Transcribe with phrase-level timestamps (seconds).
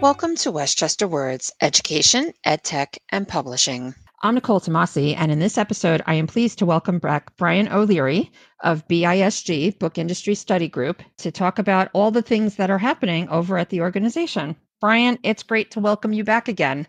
[0.00, 3.94] Welcome to Westchester Words Education, EdTech, and Publishing.
[4.22, 8.32] I'm Nicole Tomasi, and in this episode, I am pleased to welcome back Brian O'Leary
[8.60, 13.28] of BISG, Book Industry Study Group, to talk about all the things that are happening
[13.28, 14.56] over at the organization.
[14.80, 16.86] Brian, it's great to welcome you back again.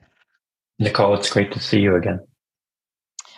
[0.79, 2.21] Nicole, it's great to see you again.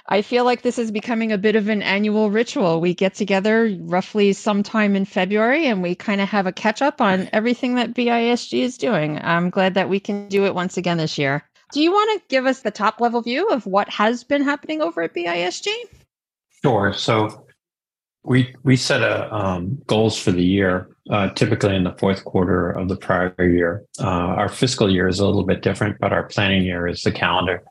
[0.07, 2.81] I feel like this is becoming a bit of an annual ritual.
[2.81, 6.99] We get together roughly sometime in February and we kind of have a catch up
[6.99, 9.19] on everything that BISG is doing.
[9.23, 11.43] I'm glad that we can do it once again this year.
[11.71, 14.81] Do you want to give us the top level view of what has been happening
[14.81, 15.67] over at BISG?
[16.61, 16.93] Sure.
[16.93, 17.45] So
[18.23, 22.71] we we set a um, goals for the year, uh, typically in the fourth quarter
[22.71, 23.83] of the prior year.
[23.99, 27.11] Uh, our fiscal year is a little bit different, but our planning year is the
[27.11, 27.63] calendar.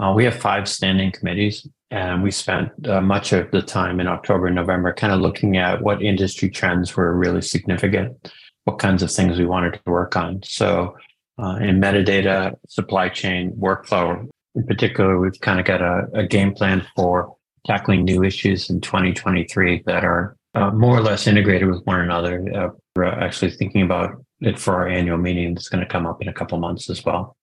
[0.00, 4.06] Uh, we have five standing committees, and we spent uh, much of the time in
[4.06, 8.32] October and November kind of looking at what industry trends were really significant,
[8.64, 10.40] what kinds of things we wanted to work on.
[10.44, 10.96] So,
[11.40, 16.52] uh, in metadata, supply chain, workflow, in particular, we've kind of got a, a game
[16.52, 21.84] plan for tackling new issues in 2023 that are uh, more or less integrated with
[21.84, 22.44] one another.
[22.54, 26.22] Uh, we're actually thinking about it for our annual meeting that's going to come up
[26.22, 27.36] in a couple months as well.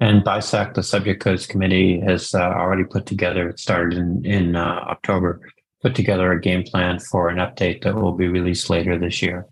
[0.00, 4.56] And BISAC, the Subject Codes Committee, has uh, already put together, it started in, in
[4.56, 5.40] uh, October,
[5.82, 9.46] put together a game plan for an update that will be released later this year.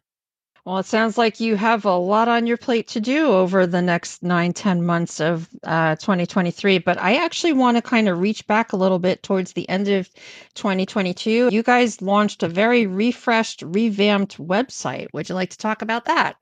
[0.64, 3.82] Well, it sounds like you have a lot on your plate to do over the
[3.82, 6.78] next nine, ten months of uh, 2023.
[6.78, 9.88] But I actually want to kind of reach back a little bit towards the end
[9.88, 10.08] of
[10.54, 11.48] 2022.
[11.50, 15.08] You guys launched a very refreshed, revamped website.
[15.12, 16.36] Would you like to talk about that?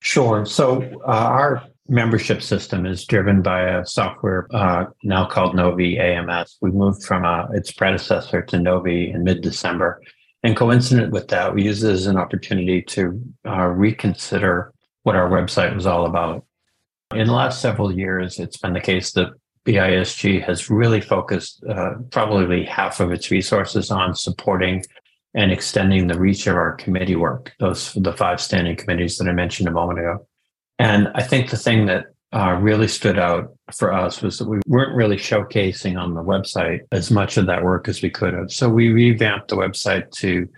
[0.00, 0.46] Sure.
[0.46, 6.58] So, uh, our membership system is driven by a software uh, now called Novi AMS.
[6.60, 10.02] We moved from uh, its predecessor to Novi in mid December.
[10.42, 15.28] And coincident with that, we used it as an opportunity to uh, reconsider what our
[15.28, 16.44] website was all about.
[17.14, 19.28] In the last several years, it's been the case that
[19.64, 24.84] BISG has really focused uh, probably half of its resources on supporting
[25.34, 29.32] and extending the reach of our committee work, those the five standing committees that I
[29.32, 30.26] mentioned a moment ago.
[30.78, 34.60] And I think the thing that uh, really stood out for us was that we
[34.66, 38.50] weren't really showcasing on the website as much of that work as we could have.
[38.50, 40.48] So we revamped the website to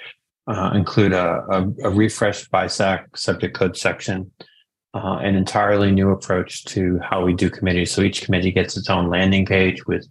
[0.49, 4.31] uh, include a, a, a, refreshed BISAC subject code section,
[4.95, 7.93] uh, an entirely new approach to how we do committees.
[7.93, 10.09] So each committee gets its own landing page with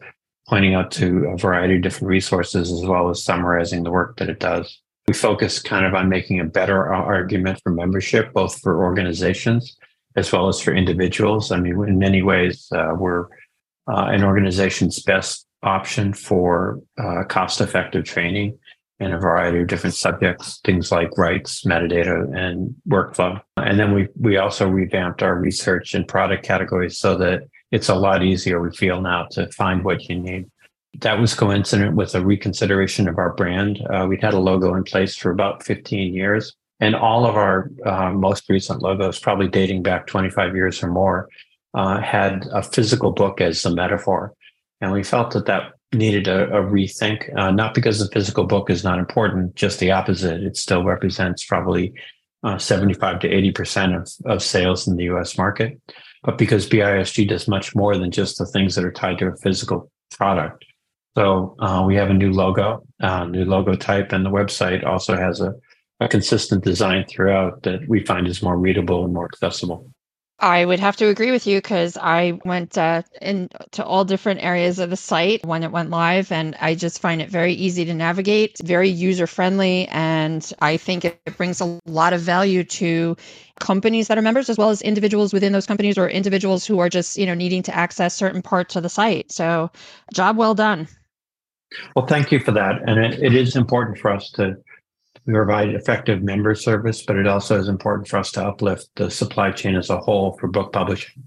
[0.48, 4.30] pointing out to a variety of different resources as well as summarizing the work that
[4.30, 4.80] it does.
[5.08, 9.76] We focus kind of on making a better argument for membership, both for organizations
[10.18, 11.52] as well as for individuals.
[11.52, 13.28] I mean, in many ways, uh, we're
[13.88, 18.58] uh, an organization's best option for uh, cost effective training
[19.00, 23.40] in a variety of different subjects, things like rights, metadata, and workflow.
[23.58, 27.42] And then we, we also revamped our research and product categories so that
[27.72, 30.50] it's a lot easier, we feel now, to find what you need.
[31.02, 33.86] That was coincident with a reconsideration of our brand.
[33.94, 37.72] Uh, we'd had a logo in place for about 15 years and all of our
[37.86, 41.30] uh, most recent logos, probably dating back 25 years or more,
[41.74, 44.34] uh, had a physical book as the metaphor.
[44.82, 48.70] And we felt that that needed a, a rethink, uh, not because the physical book
[48.70, 50.44] is not important, just the opposite.
[50.44, 51.94] It still represents probably
[52.44, 55.80] uh, 75 to 80% of, of sales in the US market,
[56.24, 59.38] but because BISG does much more than just the things that are tied to a
[59.38, 60.66] physical product.
[61.18, 65.16] So uh, we have a new logo, uh, new logo type, and the website also
[65.16, 65.56] has a
[66.00, 69.92] a consistent design throughout that we find is more readable and more accessible.
[70.40, 74.78] I would have to agree with you because I went uh, into all different areas
[74.78, 77.94] of the site when it went live, and I just find it very easy to
[77.96, 83.18] navigate, very user friendly, and I think it brings a lot of value to
[83.60, 86.90] companies that are members as well as individuals within those companies or individuals who are
[86.90, 89.32] just you know needing to access certain parts of the site.
[89.32, 89.72] So,
[90.14, 90.88] job well done.
[91.96, 94.56] Well, thank you for that, and it, it is important for us to
[95.28, 99.12] we provide effective member service, but it also is important for us to uplift the
[99.12, 101.22] supply chain as a whole for book publishing.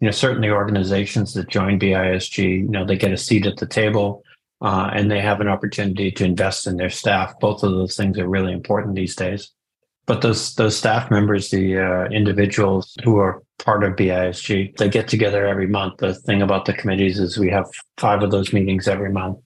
[0.00, 3.66] You know, certainly organizations that join BISG, you know, they get a seat at the
[3.66, 4.24] table
[4.60, 7.32] uh, and they have an opportunity to invest in their staff.
[7.38, 9.52] Both of those things are really important these days.
[10.06, 15.06] But those those staff members, the uh, individuals who are part of BISG, they get
[15.06, 15.98] together every month.
[15.98, 17.66] The thing about the committees is we have
[17.98, 19.38] five of those meetings every month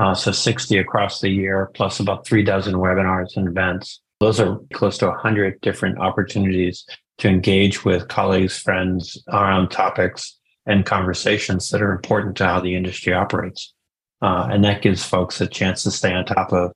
[0.00, 4.00] uh, so 60 across the year, plus about three dozen webinars and events.
[4.18, 6.86] Those are close to 100 different opportunities
[7.18, 12.74] to engage with colleagues, friends around topics and conversations that are important to how the
[12.74, 13.74] industry operates.
[14.22, 16.72] Uh, and that gives folks a chance to stay on top of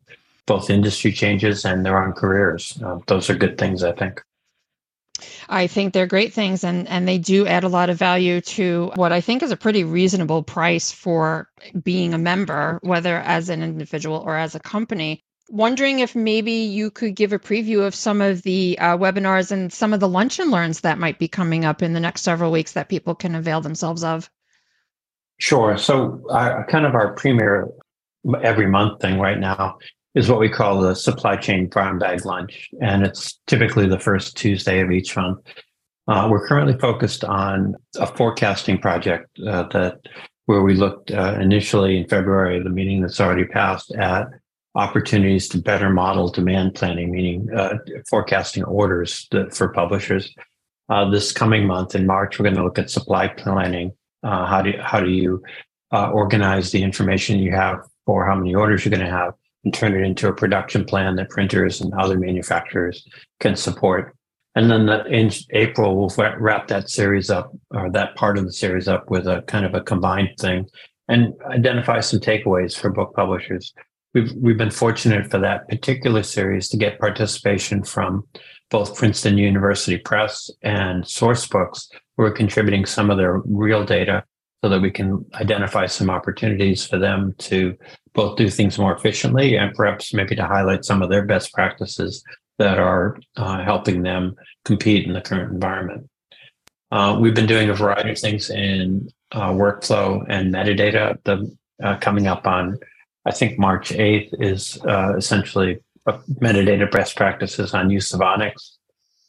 [0.46, 2.78] both industry changes and their own careers.
[2.84, 4.20] Uh, those are good things, I think.
[5.48, 8.90] I think they're great things and, and they do add a lot of value to
[8.96, 11.48] what I think is a pretty reasonable price for
[11.82, 15.22] being a member, whether as an individual or as a company.
[15.50, 19.72] Wondering if maybe you could give a preview of some of the uh, webinars and
[19.72, 22.50] some of the lunch and learns that might be coming up in the next several
[22.50, 24.30] weeks that people can avail themselves of.
[25.38, 25.76] Sure.
[25.76, 27.68] So, uh, kind of our premier
[28.42, 29.78] every month thing right now
[30.14, 32.70] is what we call the supply chain brown bag lunch.
[32.80, 35.40] And it's typically the first Tuesday of each month.
[36.06, 40.00] Uh, we're currently focused on a forecasting project uh, that
[40.46, 44.26] where we looked uh, initially in February, the meeting that's already passed, at
[44.74, 47.78] opportunities to better model demand planning, meaning uh,
[48.10, 50.34] forecasting orders for publishers.
[50.90, 53.92] Uh, this coming month in March, we're going to look at supply planning.
[54.22, 55.42] Uh, how do how do you
[55.92, 59.32] organize the information you have for how many orders you're going to have?
[59.64, 63.06] And turn it into a production plan that printers and other manufacturers
[63.40, 64.14] can support.
[64.54, 68.52] And then the, in April, we'll wrap that series up or that part of the
[68.52, 70.66] series up with a kind of a combined thing
[71.08, 73.74] and identify some takeaways for book publishers.
[74.14, 78.24] We've, we've been fortunate for that particular series to get participation from
[78.70, 84.24] both Princeton University Press and Sourcebooks, who are contributing some of their real data
[84.64, 87.76] so that we can identify some opportunities for them to
[88.14, 92.24] both do things more efficiently and perhaps maybe to highlight some of their best practices
[92.58, 94.34] that are uh, helping them
[94.64, 96.08] compete in the current environment.
[96.90, 101.22] Uh, we've been doing a variety of things in uh, workflow and metadata.
[101.24, 102.78] The uh, coming up on,
[103.26, 108.54] I think March 8th is uh, essentially metadata best practices on use of ONIX.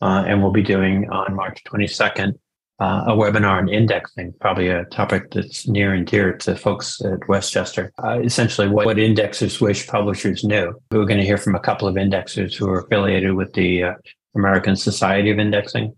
[0.02, 2.36] Uh, and we'll be doing on March 22nd
[2.80, 7.28] uh, a webinar on indexing, probably a topic that's near and dear to folks at
[7.30, 7.92] Westchester.
[8.04, 10.74] Uh, essentially, what, what indexers wish publishers knew.
[10.92, 13.94] We're going to hear from a couple of indexers who are affiliated with the uh,
[14.36, 15.96] American Society of Indexing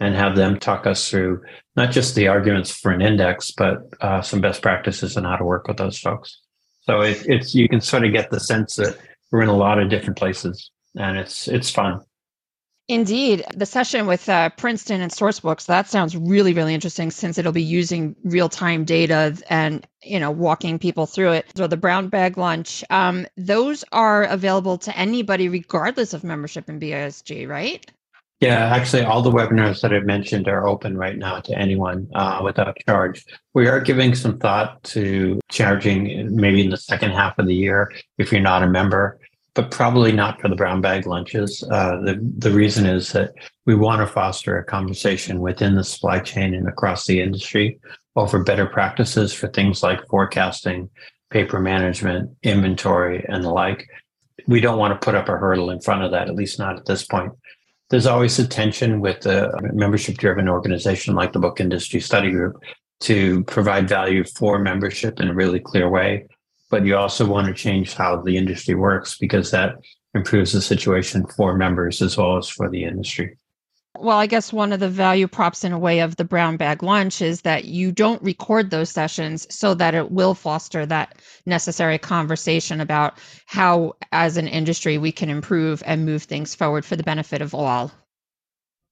[0.00, 1.42] and have them talk us through
[1.76, 5.44] not just the arguments for an index, but uh, some best practices on how to
[5.44, 6.40] work with those folks.
[6.82, 8.96] So it, it's you can sort of get the sense that
[9.30, 12.00] we're in a lot of different places, and it's it's fun.
[12.88, 13.44] Indeed.
[13.54, 17.62] The session with uh, Princeton and Sourcebooks, that sounds really, really interesting since it'll be
[17.62, 21.52] using real time data and, you know, walking people through it.
[21.54, 26.80] So the brown bag lunch, um, those are available to anybody regardless of membership in
[26.80, 27.84] BISG, right?
[28.40, 32.40] Yeah, actually, all the webinars that I've mentioned are open right now to anyone uh,
[32.42, 33.26] without charge.
[33.52, 37.92] We are giving some thought to charging maybe in the second half of the year
[38.16, 39.18] if you're not a member
[39.58, 41.64] but probably not for the brown bag lunches.
[41.68, 43.32] Uh, the the reason is that
[43.66, 47.80] we want to foster a conversation within the supply chain and across the industry
[48.14, 50.88] over better practices for things like forecasting,
[51.30, 53.84] paper management, inventory, and the like.
[54.46, 56.76] We don't want to put up a hurdle in front of that, at least not
[56.76, 57.32] at this point.
[57.90, 62.62] There's always a tension with a membership driven organization like the Book Industry Study Group
[63.00, 66.28] to provide value for membership in a really clear way
[66.70, 69.76] but you also want to change how the industry works because that
[70.14, 73.36] improves the situation for members as well as for the industry.
[74.00, 76.82] Well, I guess one of the value props in a way of the brown bag
[76.82, 81.16] lunch is that you don't record those sessions so that it will foster that
[81.46, 86.94] necessary conversation about how, as an industry, we can improve and move things forward for
[86.94, 87.90] the benefit of all.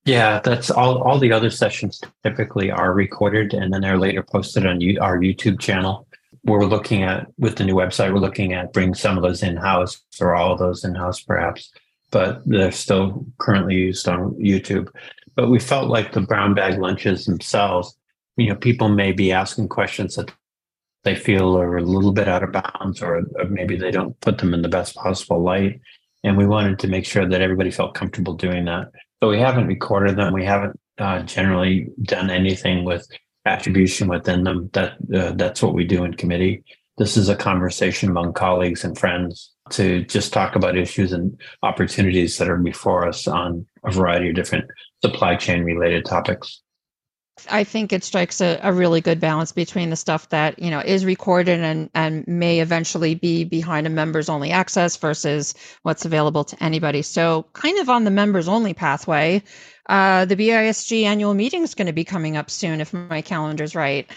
[0.07, 1.03] Yeah, that's all.
[1.03, 5.61] All the other sessions typically are recorded and then they're later posted on our YouTube
[5.61, 6.06] channel
[6.47, 9.57] we're looking at with the new website, we're looking at bring some of those in
[9.57, 11.73] house or all of those in house, perhaps,
[12.11, 14.89] but they're still currently used on YouTube.
[15.35, 17.97] But we felt like the brown bag lunches themselves,
[18.37, 20.33] you know, people may be asking questions that
[21.05, 24.39] they feel are a little bit out of bounds, or, or maybe they don't put
[24.39, 25.81] them in the best possible light.
[26.25, 28.91] And we wanted to make sure that everybody felt comfortable doing that.
[29.23, 30.33] So we haven't recorded them.
[30.33, 33.07] We haven't uh, generally done anything with
[33.47, 34.71] attribution within them.
[34.73, 36.65] That uh, that's what we do in committee.
[36.99, 42.39] This is a conversation among colleagues and friends to just talk about issues and opportunities
[42.39, 44.71] that are before us on a variety of different
[45.05, 46.63] supply chain related topics.
[47.51, 50.81] I think it strikes a, a, really good balance between the stuff that you know
[50.81, 56.45] is recorded and and may eventually be behind a members only access versus what's available
[56.45, 57.03] to anybody.
[57.03, 59.43] So kind of on the members only pathway,
[59.89, 63.75] uh, the BISG annual meeting is going to be coming up soon, if my calendar's
[63.75, 64.09] right.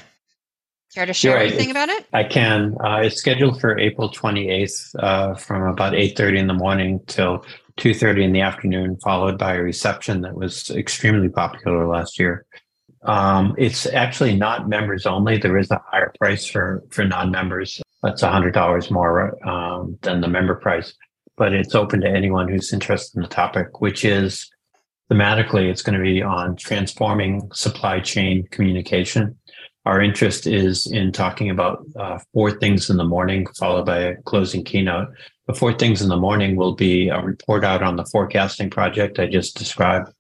[0.95, 1.47] Care to share right.
[1.47, 2.07] anything about it?
[2.13, 2.75] I can.
[2.83, 7.45] Uh, it's scheduled for April 28th uh, from about 8.30 in the morning till
[7.77, 12.45] 2.30 in the afternoon, followed by a reception that was extremely popular last year.
[13.03, 15.37] Um, it's actually not members only.
[15.37, 17.81] There is a higher price for, for non-members.
[18.01, 20.93] That's $100 more um, than the member price,
[21.37, 24.49] but it's open to anyone who's interested in the topic, which is
[25.11, 29.37] thematically, it's going to be on transforming supply chain communication.
[29.85, 34.15] Our interest is in talking about uh, four things in the morning, followed by a
[34.23, 35.07] closing keynote.
[35.47, 39.19] The four things in the morning will be a report out on the forecasting project
[39.19, 40.13] I just described.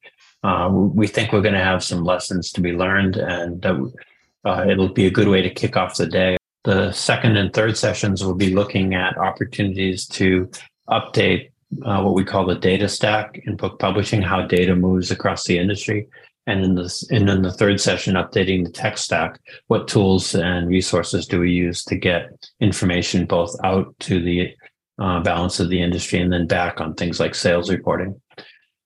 [0.43, 4.93] Uh, we think we're going to have some lessons to be learned, and uh, it'll
[4.93, 6.37] be a good way to kick off the day.
[6.63, 10.49] The second and third sessions will be looking at opportunities to
[10.89, 11.51] update
[11.85, 15.57] uh, what we call the data stack in book publishing, how data moves across the
[15.57, 16.07] industry.
[16.47, 19.39] And in this, and the third session, updating the tech stack.
[19.67, 24.55] What tools and resources do we use to get information both out to the
[24.97, 28.19] uh, balance of the industry and then back on things like sales reporting?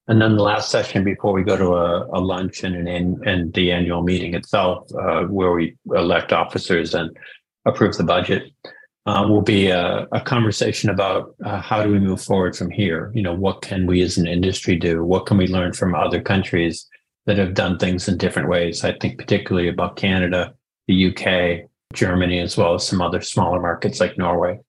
[0.09, 3.53] And then the last session before we go to a, a lunch and an and
[3.53, 7.15] the annual meeting itself, uh, where we elect officers and
[7.65, 8.51] approve the budget,
[9.05, 13.11] uh, will be a, a conversation about uh, how do we move forward from here.
[13.13, 15.03] You know, what can we as an industry do?
[15.03, 16.87] What can we learn from other countries
[17.25, 18.83] that have done things in different ways?
[18.83, 20.53] I think particularly about Canada,
[20.87, 24.59] the UK, Germany, as well as some other smaller markets like Norway.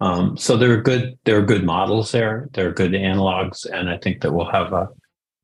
[0.00, 2.48] Um, so there are good there are good models there.
[2.52, 4.88] There are good analogs, and I think that we'll have a,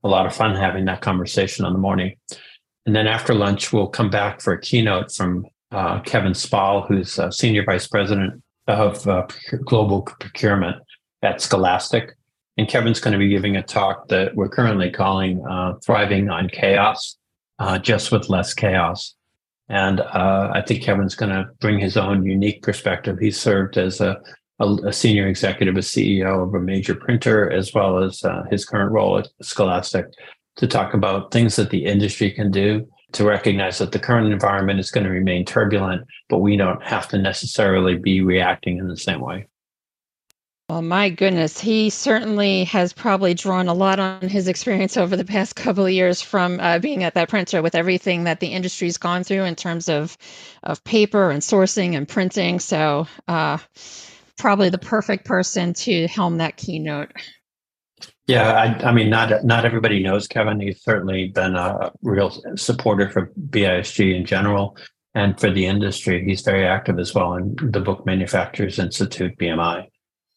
[0.05, 2.17] a lot of fun having that conversation on the morning.
[2.87, 7.19] And then after lunch, we'll come back for a keynote from uh, Kevin Spall, who's
[7.31, 9.27] Senior Vice President of uh,
[9.65, 10.77] Global Procurement
[11.23, 12.17] at Scholastic.
[12.57, 16.49] And Kevin's going to be giving a talk that we're currently calling uh, Thriving on
[16.49, 17.17] Chaos,
[17.59, 19.15] uh, just with less chaos.
[19.69, 23.19] And uh, I think Kevin's going to bring his own unique perspective.
[23.19, 24.21] He served as a,
[24.61, 28.65] a, a, senior executive, a CEO of a major printer, as well as uh, his
[28.65, 30.07] current role at Scholastic,
[30.57, 34.81] to talk about things that the industry can do to recognize that the current environment
[34.81, 38.97] is going to remain turbulent, but we don't have to necessarily be reacting in the
[38.97, 39.47] same way.
[40.71, 45.25] Well, my goodness, he certainly has probably drawn a lot on his experience over the
[45.25, 48.97] past couple of years from uh, being at that printer with everything that the industry's
[48.97, 50.17] gone through in terms of
[50.63, 52.61] of paper and sourcing and printing.
[52.61, 53.59] So, uh,
[54.39, 57.13] probably the perfect person to helm that keynote.
[58.27, 60.61] Yeah, I, I, mean, not not everybody knows Kevin.
[60.61, 64.79] He's certainly been a real supporter for BISG in general
[65.15, 66.25] and for the industry.
[66.25, 69.89] He's very active as well in the Book Manufacturers Institute (BMI),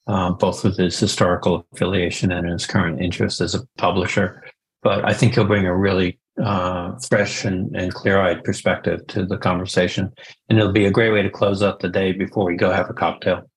[0.08, 4.44] um, both with his historical affiliation and his current interest as a publisher.
[4.84, 9.38] But I think he'll bring a really uh, fresh and, and clear-eyed perspective to the
[9.38, 10.12] conversation,
[10.50, 12.90] and it'll be a great way to close up the day before we go have
[12.90, 13.50] a cocktail.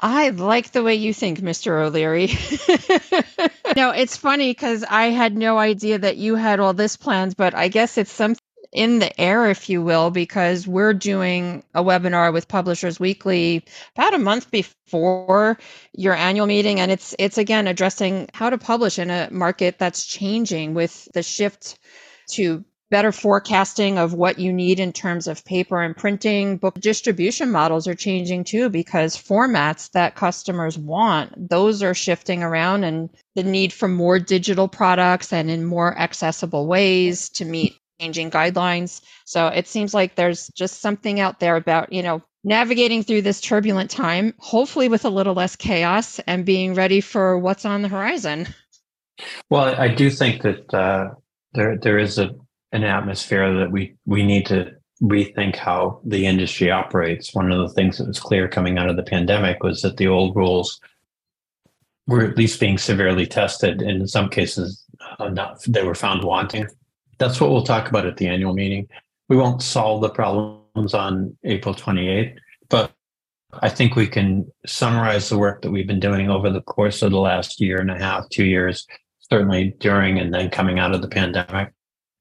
[0.00, 1.84] I like the way you think, Mr.
[1.84, 2.28] O'Leary.
[3.76, 7.54] no, it's funny because I had no idea that you had all this plans, but
[7.54, 12.32] I guess it's something in the air, if you will, because we're doing a webinar
[12.32, 13.64] with Publishers Weekly
[13.96, 15.58] about a month before
[15.94, 20.04] your annual meeting, and it's it's again addressing how to publish in a market that's
[20.04, 21.78] changing with the shift
[22.32, 26.56] to better forecasting of what you need in terms of paper and printing.
[26.56, 32.84] Book distribution models are changing too because formats that customers want, those are shifting around
[32.84, 38.30] and the need for more digital products and in more accessible ways to meet changing
[38.30, 39.00] guidelines.
[39.24, 43.40] So it seems like there's just something out there about, you know, navigating through this
[43.40, 47.88] turbulent time, hopefully with a little less chaos and being ready for what's on the
[47.88, 48.46] horizon.
[49.50, 51.10] Well, I do think that uh,
[51.52, 52.30] there there is a
[52.72, 54.72] an atmosphere that we we need to
[55.02, 57.34] rethink how the industry operates.
[57.34, 60.08] One of the things that was clear coming out of the pandemic was that the
[60.08, 60.80] old rules
[62.06, 64.84] were at least being severely tested, and in some cases,
[65.18, 66.66] uh, not they were found wanting.
[67.18, 68.88] That's what we'll talk about at the annual meeting.
[69.28, 72.36] We won't solve the problems on April 28th,
[72.68, 72.92] but
[73.62, 77.10] I think we can summarize the work that we've been doing over the course of
[77.10, 78.86] the last year and a half, two years,
[79.18, 81.72] certainly during and then coming out of the pandemic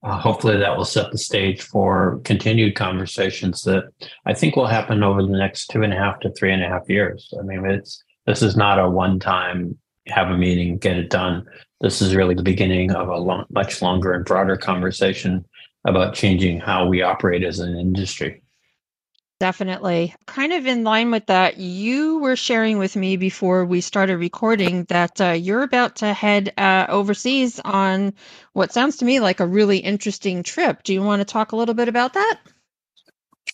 [0.04, 3.86] uh, hopefully that will set the stage for continued conversations that
[4.26, 6.68] I think will happen over the next two and a half to three and a
[6.68, 7.34] half years.
[7.40, 9.78] I mean, it's this is not a one-time
[10.10, 11.46] have a meeting, get it done.
[11.82, 15.46] This is really the beginning of a long, much longer and broader conversation
[15.86, 18.42] about changing how we operate as an industry.
[19.40, 20.16] Definitely.
[20.26, 24.86] Kind of in line with that, you were sharing with me before we started recording
[24.86, 28.14] that uh, you're about to head uh, overseas on
[28.54, 30.82] what sounds to me like a really interesting trip.
[30.82, 32.40] Do you want to talk a little bit about that?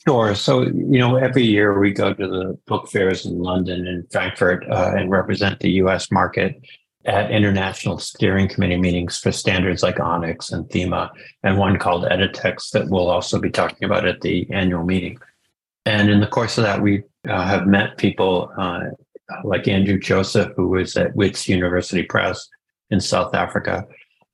[0.08, 0.36] Sure.
[0.36, 4.66] So, you know, every year we go to the book fairs in London and Frankfurt
[4.70, 6.62] uh, and represent the US market
[7.06, 11.10] at international steering committee meetings for standards like ONIX and THEMA,
[11.44, 15.20] and one called EDItX that we'll also be talking about at the annual meeting.
[15.86, 18.82] And in the course of that, we uh, have met people uh,
[19.44, 22.48] like Andrew Joseph, who was at Wits University Press
[22.90, 23.86] in South Africa,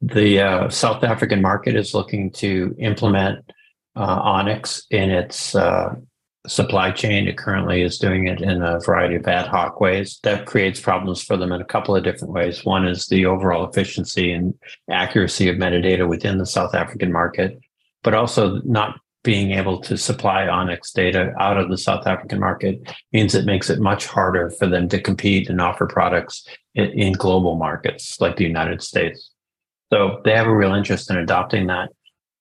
[0.01, 3.51] the uh, South African market is looking to implement
[3.95, 5.95] uh, ONIX in its uh,
[6.47, 7.27] supply chain.
[7.27, 10.19] It currently is doing it in a variety of ad hoc ways.
[10.23, 12.63] That creates problems for them in a couple of different ways.
[12.63, 14.53] One is the overall efficiency and
[14.89, 17.59] accuracy of metadata within the South African market,
[18.03, 22.79] but also not being able to supply ONIX data out of the South African market
[23.11, 27.13] means it makes it much harder for them to compete and offer products in, in
[27.13, 29.31] global markets like the United States.
[29.91, 31.89] So they have a real interest in adopting that.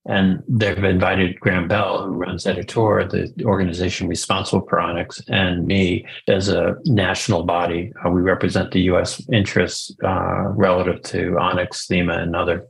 [0.06, 6.06] And they've invited Graham Bell, who runs EDItEUR, the organization responsible for ONIX, and me
[6.28, 7.92] as a national body.
[8.04, 9.20] Uh, we represent the U.S.
[9.30, 12.68] interests uh, relative to ONIX, Thema, and other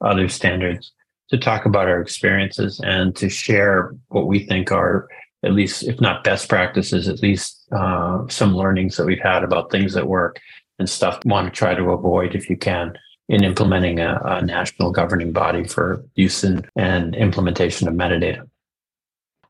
[0.00, 0.92] other standards
[1.30, 5.08] to talk about our experiences and to share what we think are
[5.42, 9.70] at least, if not best practices, at least uh, some learnings that we've had about
[9.70, 10.38] things that work
[10.78, 14.90] and stuff want to try to avoid if you can in implementing a, a national
[14.90, 18.49] governing body for use and, and implementation of metadata.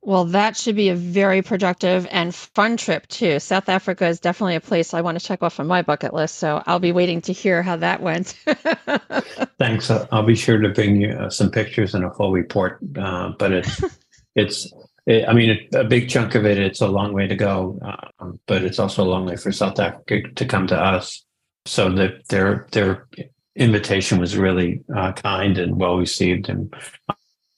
[0.02, 3.38] Well, that should be a very productive and fun trip too.
[3.38, 6.36] South Africa is definitely a place I want to check off on my bucket list.
[6.36, 8.28] So I'll be waiting to hear how that went.
[9.58, 9.90] Thanks.
[9.90, 12.78] Uh, I'll be sure to bring you uh, some pictures and a full report.
[12.98, 13.84] Uh, but it's
[14.34, 14.72] it's
[15.06, 16.56] it, I mean a big chunk of it.
[16.56, 17.78] It's a long way to go,
[18.18, 21.24] um, but it's also a long way for South Africa to come to us.
[21.66, 23.06] So that their their
[23.54, 26.48] invitation was really uh, kind and well received.
[26.48, 26.72] And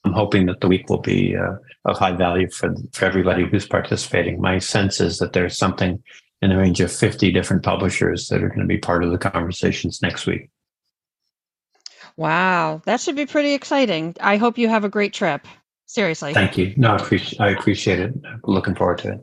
[0.03, 3.67] I'm hoping that the week will be uh, of high value for, for everybody who's
[3.67, 4.39] participating.
[4.39, 6.01] My sense is that there's something
[6.41, 9.17] in the range of 50 different publishers that are going to be part of the
[9.17, 10.49] conversations next week.
[12.15, 14.15] Wow, that should be pretty exciting.
[14.21, 15.47] I hope you have a great trip.
[15.85, 16.33] Seriously.
[16.33, 16.73] Thank you.
[16.77, 18.13] No, I appreciate, I appreciate it.
[18.43, 19.19] Looking forward to it.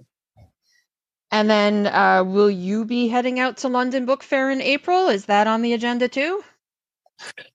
[1.33, 5.09] And then, uh, will you be heading out to London Book Fair in April?
[5.09, 6.43] Is that on the agenda too?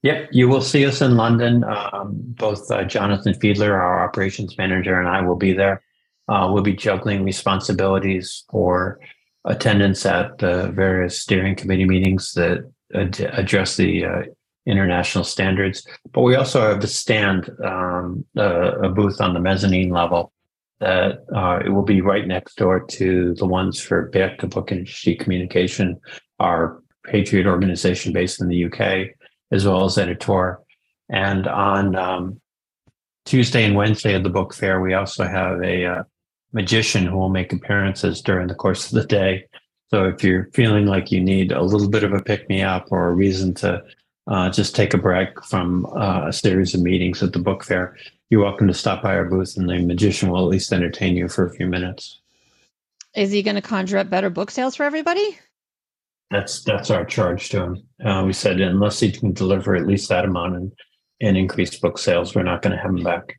[0.03, 1.63] Yep, you will see us in London.
[1.63, 5.81] Um, both uh, Jonathan Fiedler, our operations manager, and I will be there.
[6.27, 8.99] Uh, we'll be juggling responsibilities for
[9.45, 14.21] attendance at the various steering committee meetings that ad- address the uh,
[14.65, 15.85] international standards.
[16.11, 20.31] But we also have a stand, um, a booth on the mezzanine level
[20.79, 25.15] that uh, it will be right next door to the ones for Beata Book Industry
[25.15, 25.99] Communication,
[26.39, 29.15] our Patriot organization based in the UK
[29.51, 30.57] as well as EDItEUR.
[31.09, 32.41] And on um,
[33.25, 36.03] Tuesday and Wednesday of the book fair, we also have a uh,
[36.53, 39.47] magician who will make appearances during the course of the day.
[39.89, 42.87] So if you're feeling like you need a little bit of a pick me up
[42.91, 43.83] or a reason to
[44.27, 47.95] uh, just take a break from uh, a series of meetings at the book fair,
[48.29, 51.27] you're welcome to stop by our booth and the magician will at least entertain you
[51.27, 52.21] for a few minutes.
[53.15, 55.37] Is he going to conjure up better book sales for everybody?
[56.31, 57.83] That's that's our charge to him.
[58.03, 60.71] Uh, we said unless he can deliver at least that amount and
[61.21, 63.37] and increase book sales, we're not going to have him back.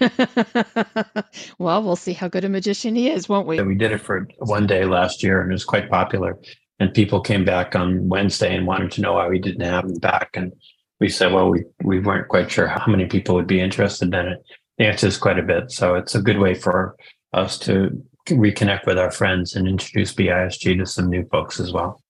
[1.58, 3.60] well, we'll see how good a magician he is, won't we?
[3.62, 6.38] We did it for one day last year, and it was quite popular.
[6.80, 9.98] And people came back on Wednesday and wanted to know why we didn't have him
[9.98, 10.30] back.
[10.34, 10.52] And
[11.00, 14.26] we said, well, we we weren't quite sure how many people would be interested in
[14.26, 14.38] it.
[14.78, 15.70] The answer is quite a bit.
[15.70, 16.96] So it's a good way for
[17.32, 17.90] us to
[18.28, 22.02] reconnect with our friends and introduce BISG to some new folks as well.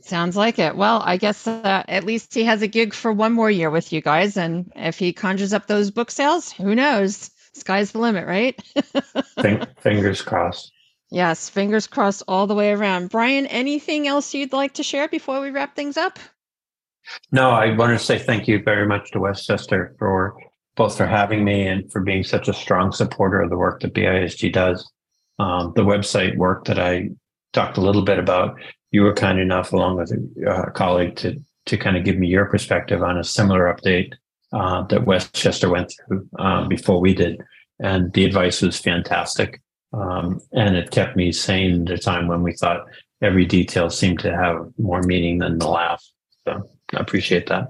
[0.00, 0.76] Sounds like it.
[0.76, 3.92] Well, I guess uh, at least he has a gig for one more year with
[3.92, 4.36] you guys.
[4.36, 7.30] And if he conjures up those book sales, who knows?
[7.54, 8.60] Sky's the limit, right?
[9.80, 10.72] fingers crossed.
[11.10, 13.08] Yes, fingers crossed all the way around.
[13.08, 16.18] Brian, anything else you'd like to share before we wrap things up?
[17.32, 20.36] No, I want to say thank you very much to Westchester for
[20.76, 23.94] both for having me and for being such a strong supporter of the work that
[23.94, 24.90] BISG does.
[25.38, 27.08] Um, the website work that I
[27.54, 28.58] talked a little bit about
[28.90, 32.26] you were kind enough, along with a uh, colleague, to to kind of give me
[32.26, 34.14] your perspective on a similar update
[34.52, 37.40] uh, that Westchester went through um, before we did,
[37.78, 39.60] and the advice was fantastic,
[39.92, 42.86] um, and it kept me sane at a time when we thought
[43.20, 46.12] every detail seemed to have more meaning than the last.
[46.46, 47.68] So I appreciate that.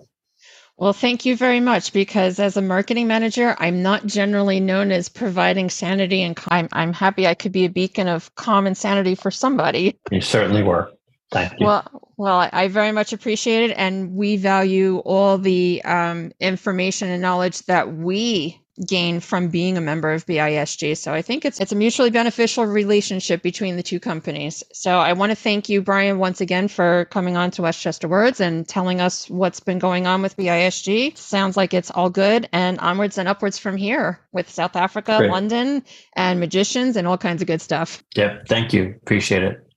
[0.77, 5.09] Well, thank you very much because as a marketing manager, I'm not generally known as
[5.09, 9.17] providing sanity and I'm, I'm happy I could be a beacon of calm and sanity
[9.17, 9.99] for somebody.
[10.13, 10.93] You certainly were.
[11.31, 11.67] Thank you.
[11.67, 17.23] Well, well, I very much appreciate it, and we value all the um, information and
[17.23, 20.97] knowledge that we gain from being a member of BISG.
[20.97, 24.63] So I think it's it's a mutually beneficial relationship between the two companies.
[24.73, 28.41] So I want to thank you, Brian, once again for coming on to Westchester Words
[28.41, 31.17] and telling us what's been going on with BISG.
[31.17, 35.31] Sounds like it's all good and onwards and upwards from here with South Africa, Great.
[35.31, 35.83] London,
[36.17, 38.03] and magicians and all kinds of good stuff.
[38.17, 38.47] Yep.
[38.49, 38.95] Thank you.
[39.03, 39.68] Appreciate it.